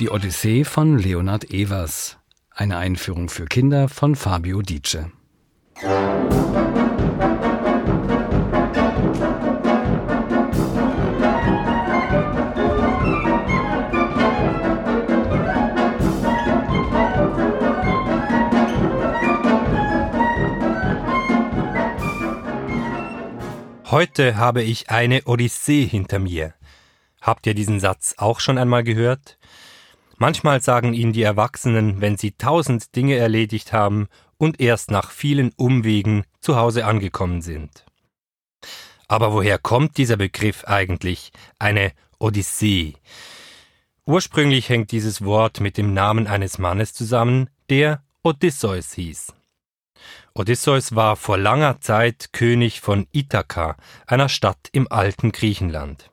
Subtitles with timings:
[0.00, 2.16] Die Odyssee von Leonard Evers.
[2.52, 5.10] Eine Einführung für Kinder von Fabio Dice.
[23.90, 26.54] Heute habe ich eine Odyssee hinter mir.
[27.20, 29.36] Habt ihr diesen Satz auch schon einmal gehört?
[30.22, 34.06] Manchmal sagen ihn die Erwachsenen, wenn sie tausend Dinge erledigt haben
[34.36, 37.86] und erst nach vielen Umwegen zu Hause angekommen sind.
[39.08, 42.96] Aber woher kommt dieser Begriff eigentlich, eine Odyssee?
[44.04, 49.32] Ursprünglich hängt dieses Wort mit dem Namen eines Mannes zusammen, der Odysseus hieß.
[50.34, 53.74] Odysseus war vor langer Zeit König von Ithaka,
[54.06, 56.09] einer Stadt im alten Griechenland.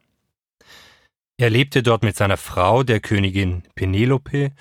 [1.40, 4.52] Er lebte dort mit seiner Frau, der Königin Penelope,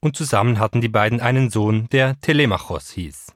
[0.00, 3.32] und zusammen hatten die beiden einen Sohn, der Telemachos hieß.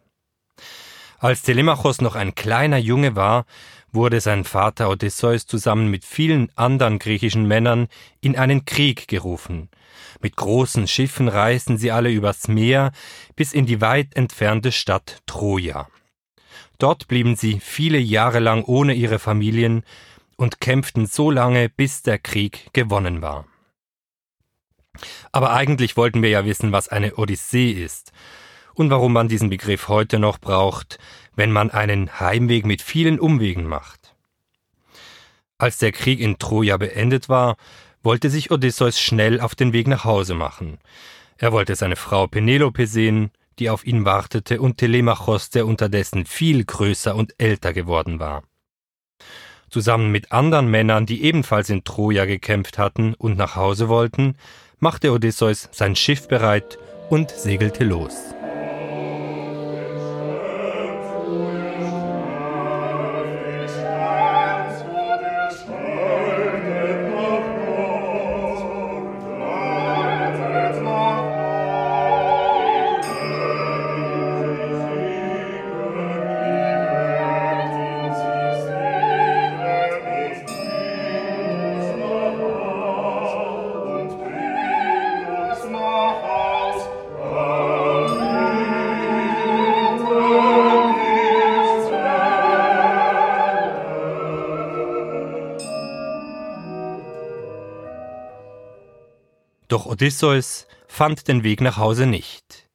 [1.21, 3.47] Als Telemachos noch ein kleiner Junge war,
[3.93, 7.87] wurde sein Vater Odysseus zusammen mit vielen anderen griechischen Männern
[8.21, 9.69] in einen Krieg gerufen,
[10.21, 12.91] mit großen Schiffen reisten sie alle übers Meer
[13.37, 15.89] bis in die weit entfernte Stadt Troja.
[16.79, 19.85] Dort blieben sie viele Jahre lang ohne ihre Familien
[20.41, 23.47] und kämpften so lange, bis der Krieg gewonnen war.
[25.33, 28.13] Aber eigentlich wollten wir ja wissen, was eine Odyssee ist
[28.75, 30.99] und warum man diesen Begriff heute noch braucht,
[31.37, 34.17] wenn man einen Heimweg mit vielen Umwegen macht.
[35.59, 37.57] Als der Krieg in Troja beendet war,
[38.03, 40.79] wollte sich Odysseus schnell auf den Weg nach Hause machen.
[41.37, 46.65] Er wollte seine Frau Penelope sehen, die auf ihn wartete, und Telemachos, der unterdessen viel
[46.65, 48.43] größer und älter geworden war.
[49.71, 54.35] Zusammen mit anderen Männern, die ebenfalls in Troja gekämpft hatten und nach Hause wollten,
[54.81, 56.79] machte Odysseus sein Schiff bereit
[57.09, 58.35] und segelte los.
[99.71, 102.69] Doch Odysseus fand den Weg nach Hause nicht.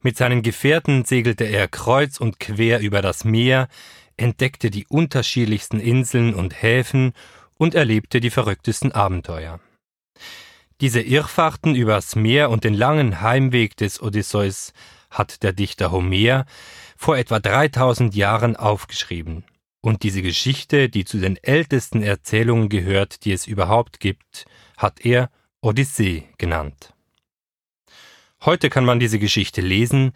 [0.00, 3.66] Mit seinen Gefährten segelte er kreuz und quer über das Meer,
[4.16, 7.14] entdeckte die unterschiedlichsten Inseln und Häfen
[7.58, 9.58] und erlebte die verrücktesten Abenteuer.
[10.80, 14.72] Diese Irrfahrten übers Meer und den langen Heimweg des Odysseus
[15.10, 16.46] hat der Dichter Homer
[16.96, 19.42] vor etwa 3000 Jahren aufgeschrieben.
[19.82, 24.44] Und diese Geschichte, die zu den ältesten Erzählungen gehört, die es überhaupt gibt,
[24.76, 25.28] hat er
[25.62, 26.94] Odyssee genannt.
[28.46, 30.12] Heute kann man diese Geschichte lesen,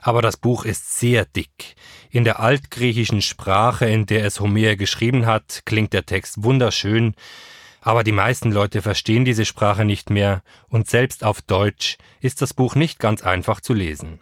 [0.00, 1.76] aber das Buch ist sehr dick.
[2.08, 7.14] In der altgriechischen Sprache, in der es Homer geschrieben hat, klingt der Text wunderschön,
[7.82, 12.54] aber die meisten Leute verstehen diese Sprache nicht mehr, und selbst auf Deutsch ist das
[12.54, 14.20] Buch nicht ganz einfach zu lesen.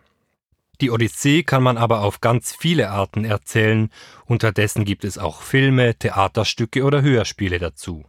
[0.80, 3.92] Die Odyssee kann man aber auf ganz viele Arten erzählen,
[4.24, 8.04] unterdessen gibt es auch Filme, Theaterstücke oder Hörspiele dazu.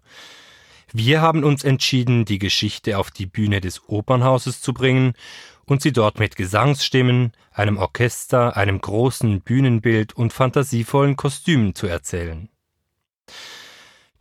[0.93, 5.13] Wir haben uns entschieden, die Geschichte auf die Bühne des Opernhauses zu bringen
[5.65, 12.49] und sie dort mit Gesangsstimmen, einem Orchester, einem großen Bühnenbild und fantasievollen Kostümen zu erzählen.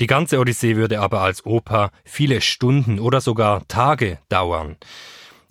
[0.00, 4.76] Die ganze Odyssee würde aber als Oper viele Stunden oder sogar Tage dauern.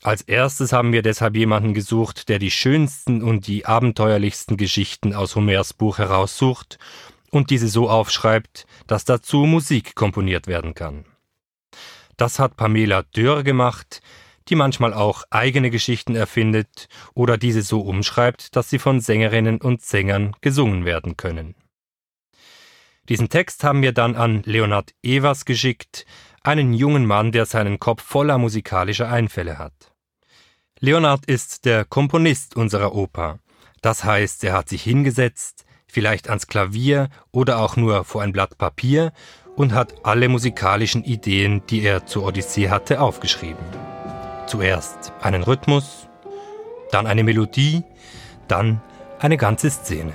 [0.01, 5.35] Als erstes haben wir deshalb jemanden gesucht, der die schönsten und die abenteuerlichsten Geschichten aus
[5.35, 6.77] Homers Buch heraussucht
[7.33, 11.05] und diese so aufschreibt, dass dazu Musik komponiert werden kann.
[12.15, 14.01] Das hat Pamela Dörr gemacht,
[14.49, 19.81] die manchmal auch eigene Geschichten erfindet oder diese so umschreibt, dass sie von Sängerinnen und
[19.81, 21.55] Sängern gesungen werden können.
[23.09, 26.05] Diesen Text haben wir dann an Leonard Evers geschickt,
[26.43, 29.91] einen jungen Mann, der seinen Kopf voller musikalischer Einfälle hat.
[30.79, 33.39] Leonard ist der Komponist unserer Oper.
[33.81, 38.57] Das heißt, er hat sich hingesetzt, vielleicht ans Klavier oder auch nur vor ein Blatt
[38.57, 39.13] Papier
[39.55, 43.63] und hat alle musikalischen Ideen, die er zur Odyssee hatte, aufgeschrieben.
[44.47, 46.07] Zuerst einen Rhythmus,
[46.91, 47.83] dann eine Melodie,
[48.47, 48.81] dann
[49.19, 50.13] eine ganze Szene.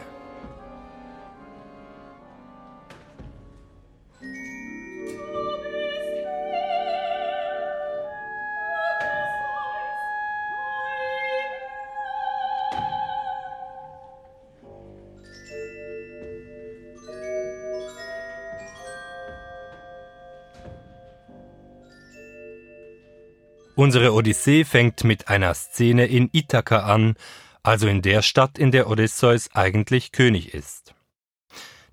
[23.79, 27.15] Unsere Odyssee fängt mit einer Szene in Ithaka an,
[27.63, 30.97] also in der Stadt, in der Odysseus eigentlich König ist.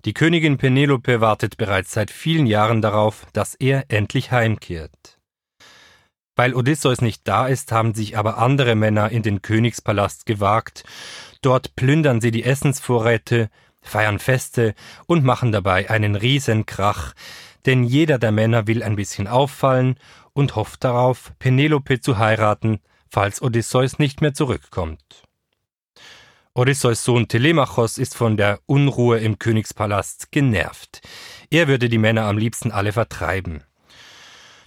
[0.04, 5.20] Die Königin Penelope wartet bereits seit vielen Jahren darauf, dass er endlich heimkehrt.
[6.34, 10.82] Weil Odysseus nicht da ist, haben sich aber andere Männer in den Königspalast gewagt.
[11.40, 13.48] Dort plündern sie die Essensvorräte,
[13.80, 14.74] feiern Feste
[15.06, 17.14] und machen dabei einen Riesenkrach,
[17.66, 19.98] denn jeder der Männer will ein bisschen auffallen
[20.32, 25.22] und hofft darauf, Penelope zu heiraten, falls Odysseus nicht mehr zurückkommt.
[26.54, 31.02] Odysseus Sohn Telemachos ist von der Unruhe im Königspalast genervt.
[31.50, 33.62] Er würde die Männer am liebsten alle vertreiben.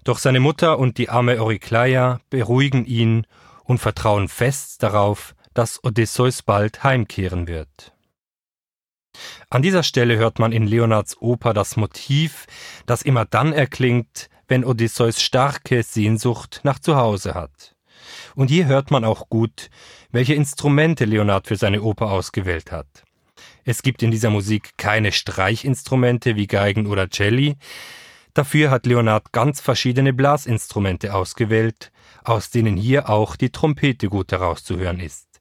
[0.03, 3.25] Doch seine Mutter und die arme Eurykleia beruhigen ihn
[3.63, 7.93] und vertrauen fest darauf, dass Odysseus bald heimkehren wird.
[9.49, 12.45] An dieser Stelle hört man in Leonards Oper das Motiv,
[12.85, 17.75] das immer dann erklingt, wenn Odysseus starke Sehnsucht nach Zuhause hat.
[18.35, 19.69] Und hier hört man auch gut,
[20.11, 22.87] welche Instrumente Leonard für seine Oper ausgewählt hat.
[23.63, 27.57] Es gibt in dieser Musik keine Streichinstrumente wie Geigen oder Celli,
[28.33, 31.91] dafür hat Leonard ganz verschiedene Blasinstrumente ausgewählt,
[32.23, 35.39] aus denen hier auch die Trompete gut herauszuhören ist.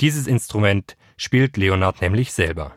[0.00, 2.74] Dieses Instrument spielt Leonard nämlich selber.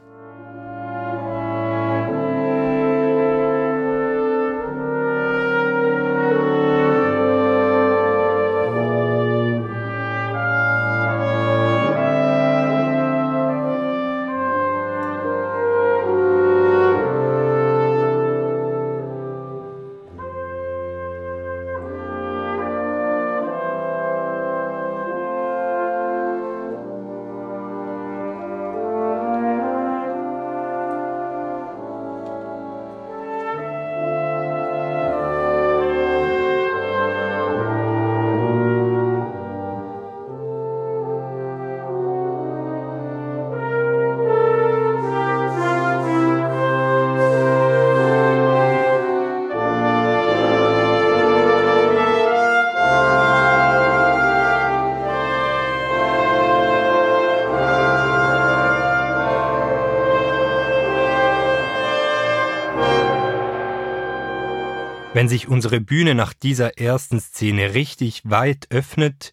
[65.12, 69.32] Wenn sich unsere Bühne nach dieser ersten Szene richtig weit öffnet,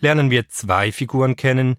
[0.00, 1.76] lernen wir zwei Figuren kennen,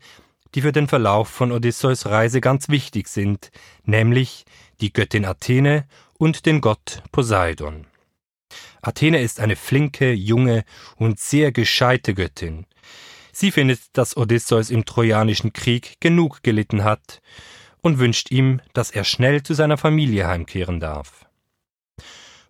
[0.55, 3.51] die für den Verlauf von Odysseus Reise ganz wichtig sind,
[3.83, 4.45] nämlich
[4.79, 5.85] die Göttin Athene
[6.17, 7.85] und den Gott Poseidon.
[8.81, 10.63] Athene ist eine flinke, junge
[10.95, 12.65] und sehr gescheite Göttin.
[13.33, 17.21] Sie findet, dass Odysseus im Trojanischen Krieg genug gelitten hat
[17.81, 21.25] und wünscht ihm, dass er schnell zu seiner Familie heimkehren darf.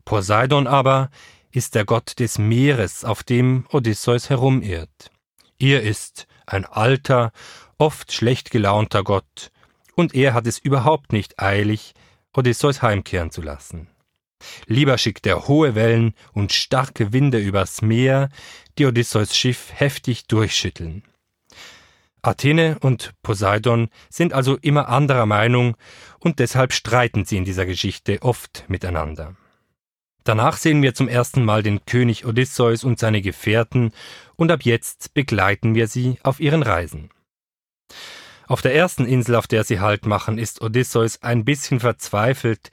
[0.06, 1.10] Poseidon aber
[1.52, 5.12] ist der Gott des Meeres, auf dem Odysseus herumirrt.
[5.60, 7.32] Er ist ein alter,
[7.78, 9.52] oft schlecht gelaunter Gott,
[9.96, 11.94] und er hat es überhaupt nicht eilig,
[12.34, 13.88] Odysseus heimkehren zu lassen.
[14.66, 18.30] Lieber schickt er hohe Wellen und starke Winde übers Meer,
[18.78, 21.04] die Odysseus Schiff heftig durchschütteln.
[22.22, 25.76] Athene und Poseidon sind also immer anderer Meinung
[26.20, 29.36] und deshalb streiten sie in dieser Geschichte oft miteinander.
[30.24, 33.92] Danach sehen wir zum ersten Mal den König Odysseus und seine Gefährten,
[34.36, 37.10] und ab jetzt begleiten wir sie auf ihren Reisen.
[38.48, 42.72] Auf der ersten Insel, auf der sie Halt machen, ist Odysseus ein bisschen verzweifelt.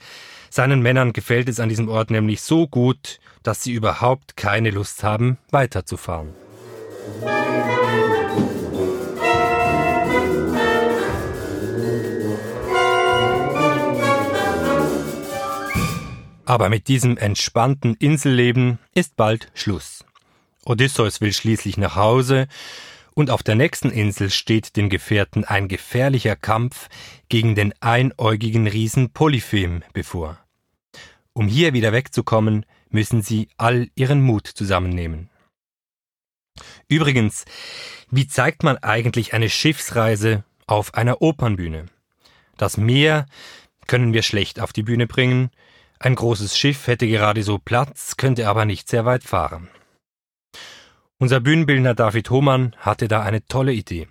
[0.49, 5.03] Seinen Männern gefällt es an diesem Ort nämlich so gut, dass sie überhaupt keine Lust
[5.03, 6.33] haben, weiterzufahren.
[16.51, 20.03] Aber mit diesem entspannten Inselleben ist bald Schluss.
[20.65, 22.49] Odysseus will schließlich nach Hause,
[23.13, 26.89] und auf der nächsten Insel steht den Gefährten ein gefährlicher Kampf
[27.29, 30.39] gegen den einäugigen Riesen Polyphem bevor.
[31.31, 35.29] Um hier wieder wegzukommen, müssen sie all ihren Mut zusammennehmen.
[36.89, 37.45] Übrigens,
[38.09, 41.85] wie zeigt man eigentlich eine Schiffsreise auf einer Opernbühne?
[42.57, 43.25] Das Meer
[43.87, 45.49] können wir schlecht auf die Bühne bringen,
[46.03, 49.69] ein großes Schiff hätte gerade so Platz, könnte aber nicht sehr weit fahren.
[51.19, 54.07] Unser Bühnenbildner David Hohmann hatte da eine tolle Idee.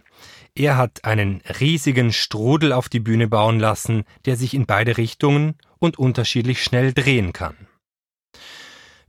[0.54, 5.56] Er hat einen riesigen Strudel auf die Bühne bauen lassen, der sich in beide Richtungen
[5.80, 7.56] und unterschiedlich schnell drehen kann.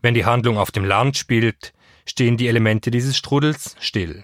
[0.01, 1.73] Wenn die Handlung auf dem Land spielt,
[2.07, 4.23] stehen die Elemente dieses Strudels still.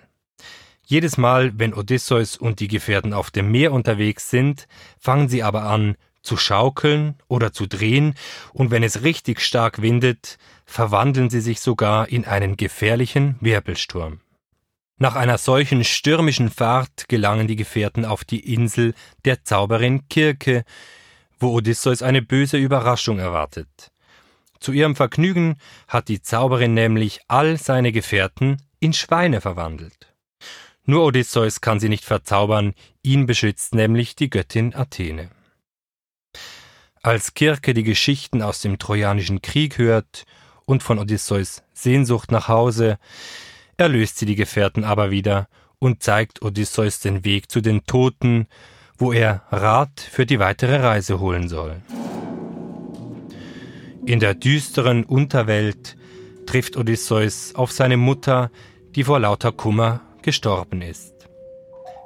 [0.84, 5.64] Jedes Mal, wenn Odysseus und die Gefährten auf dem Meer unterwegs sind, fangen sie aber
[5.64, 5.98] an,
[6.28, 8.14] zu schaukeln oder zu drehen,
[8.54, 14.20] und wenn es richtig stark windet, verwandeln sie sich sogar in einen gefährlichen Wirbelsturm.
[15.00, 18.94] Nach einer solchen stürmischen Fahrt gelangen die Gefährten auf die Insel
[19.26, 20.64] der Zauberin Kirke,
[21.40, 23.92] wo Odysseus eine böse Überraschung erwartet.
[24.60, 25.58] Zu ihrem Vergnügen
[25.88, 30.14] hat die Zauberin nämlich all seine Gefährten in Schweine verwandelt.
[30.86, 35.30] Nur Odysseus kann sie nicht verzaubern, ihn beschützt nämlich die Göttin Athene.
[37.08, 40.26] Als Kirke die Geschichten aus dem Trojanischen Krieg hört
[40.66, 42.98] und von Odysseus Sehnsucht nach Hause,
[43.78, 45.48] erlöst sie die Gefährten aber wieder
[45.80, 48.48] und zeigt Odysseus den Weg zu den Toten,
[48.98, 51.82] wo er Rat für die weitere Reise holen soll.
[54.06, 55.96] In der düsteren Unterwelt
[56.46, 58.52] trifft Odysseus auf seine Mutter,
[58.96, 61.14] die vor lauter Kummer gestorben ist.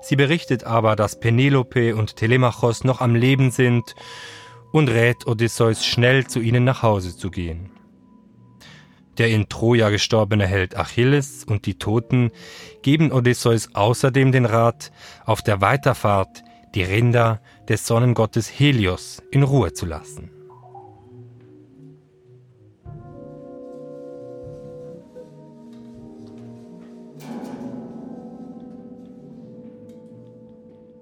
[0.04, 3.96] Sie berichtet aber, dass Penelope und Telemachos noch am Leben sind
[4.72, 7.72] und rät Odysseus schnell zu ihnen nach Hause zu gehen.
[9.18, 12.32] Der in Troja gestorbene Held Achilles und die Toten
[12.82, 14.92] geben Odysseus außerdem den Rat,
[15.26, 20.32] auf der Weiterfahrt die Rinder des Sonnengottes Helios in Ruhe zu lassen.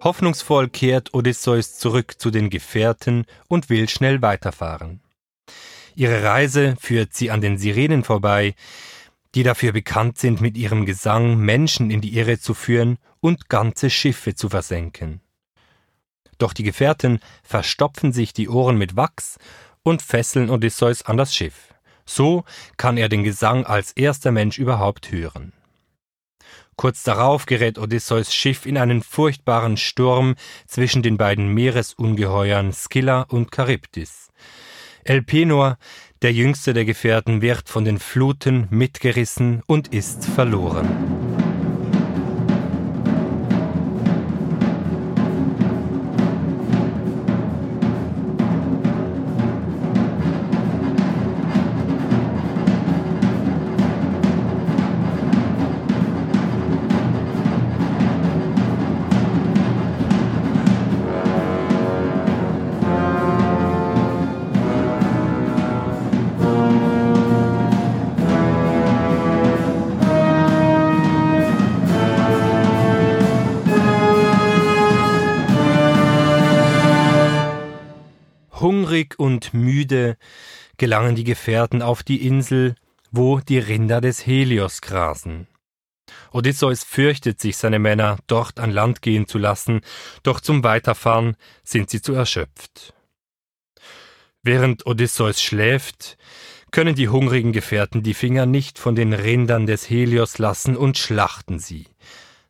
[0.02, 5.02] Hoffnungsvoll kehrt Odysseus zurück zu den Gefährten und will schnell weiterfahren.
[5.96, 8.56] Ihre Reise führt sie an den Sirenen vorbei,
[9.36, 13.90] die dafür bekannt sind, mit ihrem Gesang Menschen in die Irre zu führen und ganze
[13.90, 15.22] Schiffe zu versenken.
[16.38, 19.38] Doch die Gefährten verstopfen sich die Ohren mit Wachs
[19.84, 21.74] und fesseln Odysseus an das Schiff.
[22.06, 22.46] So
[22.78, 25.52] kann er den Gesang als erster Mensch überhaupt hören.
[26.80, 33.54] Kurz darauf gerät Odysseus Schiff in einen furchtbaren Sturm zwischen den beiden Meeresungeheuern Scylla und
[33.54, 34.32] Charybdis.
[35.04, 35.78] Elpenor,
[36.22, 41.29] der jüngste der Gefährten, wird von den Fluten mitgerissen und ist verloren.
[78.90, 80.18] Hungrig und müde
[80.78, 82.74] gelangen die Gefährten auf die Insel,
[83.12, 85.46] wo die Rinder des Helios grasen.
[86.32, 89.82] Odysseus fürchtet sich, seine Männer dort an Land gehen zu lassen,
[90.24, 92.96] doch zum Weiterfahren sind sie zu erschöpft.
[94.42, 96.18] Während Odysseus schläft,
[96.72, 101.60] können die hungrigen Gefährten die Finger nicht von den Rindern des Helios lassen und schlachten
[101.60, 101.86] sie.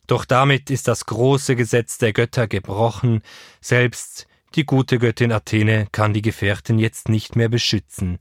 [0.08, 3.24] Doch damit ist das große Gesetz der Götter gebrochen,
[3.60, 8.20] selbst die gute Göttin Athene kann die Gefährten jetzt nicht mehr beschützen.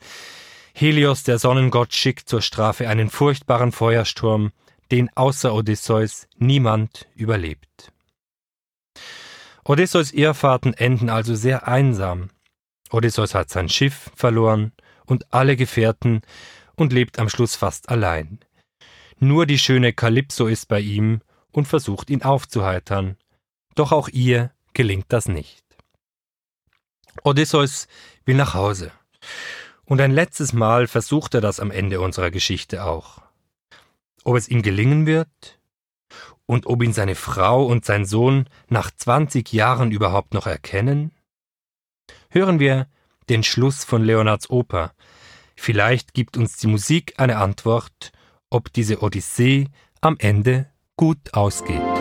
[0.75, 4.53] Helios, der Sonnengott, schickt zur Strafe einen furchtbaren Feuersturm,
[4.91, 7.93] den außer Odysseus niemand überlebt.
[9.65, 12.31] Odysseus Irrfahrten enden also sehr einsam.
[12.91, 14.73] Odysseus hat sein Schiff verloren
[15.05, 16.23] und alle Gefährten
[16.75, 18.39] und lebt am Schluss fast allein.
[19.19, 21.21] Nur die schöne Kalypso ist bei ihm
[21.51, 23.17] und versucht ihn aufzuheitern.
[23.75, 25.68] Doch auch ihr gelingt das nicht.
[27.25, 27.89] Odysseus
[28.25, 28.93] will nach Hause.
[29.85, 33.23] Und ein letztes Mal versucht er das am Ende unserer Geschichte auch.
[34.25, 35.59] Ob es ihm gelingen wird
[36.47, 41.13] und ob ihn seine Frau und sein Sohn nach 20 Jahren überhaupt noch erkennen?
[42.31, 42.87] Hören wir
[43.29, 44.93] den Schluss von Leonards Oper.
[45.57, 48.13] Vielleicht gibt uns die Musik eine Antwort,
[48.51, 49.69] ob diese Odyssee
[50.01, 51.98] am Ende gut ausgeht.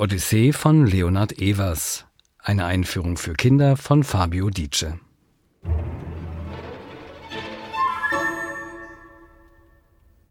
[0.00, 2.06] Odyssee von Leonhard Evers.
[2.38, 4.98] Eine Einführung für Kinder von Fabio Dietsche.